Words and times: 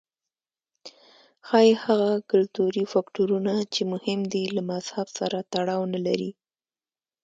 ښايي 1.47 1.73
هغه 1.83 2.11
کلتوري 2.31 2.83
فکټورونه 2.93 3.53
چې 3.73 3.81
مهم 3.93 4.19
دي 4.33 4.43
له 4.55 4.61
مذهب 4.71 5.07
سره 5.19 5.37
تړاو 5.53 5.81
نه 5.93 5.99
لري. 6.05 6.31